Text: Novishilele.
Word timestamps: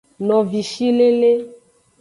Novishilele. 0.27 1.31